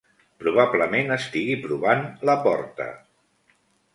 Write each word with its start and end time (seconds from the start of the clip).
Probablement 0.43 1.15
estigui 1.15 1.57
provant 1.67 2.01
la 2.29 2.37
porta! 2.47 2.87